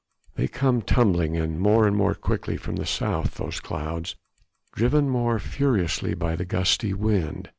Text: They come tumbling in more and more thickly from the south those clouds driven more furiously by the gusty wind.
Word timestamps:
They 0.33 0.47
come 0.47 0.81
tumbling 0.81 1.35
in 1.35 1.59
more 1.59 1.85
and 1.85 1.95
more 1.95 2.15
thickly 2.15 2.57
from 2.57 2.77
the 2.77 2.87
south 2.87 3.35
those 3.35 3.59
clouds 3.59 4.15
driven 4.73 5.07
more 5.07 5.37
furiously 5.37 6.15
by 6.15 6.35
the 6.35 6.43
gusty 6.43 6.91
wind. 6.91 7.49